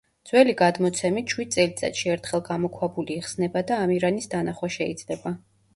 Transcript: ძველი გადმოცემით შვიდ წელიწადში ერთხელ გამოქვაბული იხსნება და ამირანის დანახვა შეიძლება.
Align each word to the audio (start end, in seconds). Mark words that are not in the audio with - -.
ძველი 0.27 0.53
გადმოცემით 0.61 1.35
შვიდ 1.35 1.51
წელიწადში 1.57 2.11
ერთხელ 2.15 2.43
გამოქვაბული 2.49 3.19
იხსნება 3.21 3.65
და 3.73 3.79
ამირანის 3.87 4.35
დანახვა 4.35 4.77
შეიძლება. 4.81 5.39